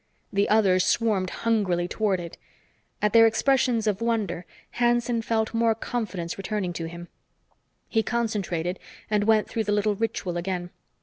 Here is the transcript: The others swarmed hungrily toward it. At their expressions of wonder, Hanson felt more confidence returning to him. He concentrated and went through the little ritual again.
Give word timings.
The 0.33 0.49
others 0.49 0.83
swarmed 0.83 1.29
hungrily 1.29 1.87
toward 1.87 2.19
it. 2.19 2.35
At 3.03 3.13
their 3.13 3.27
expressions 3.27 3.85
of 3.85 4.01
wonder, 4.01 4.47
Hanson 4.79 5.21
felt 5.21 5.53
more 5.53 5.75
confidence 5.75 6.39
returning 6.39 6.73
to 6.73 6.85
him. 6.85 7.07
He 7.87 8.01
concentrated 8.01 8.79
and 9.11 9.25
went 9.25 9.47
through 9.47 9.65
the 9.65 9.71
little 9.73 9.93
ritual 9.93 10.37
again. 10.37 10.71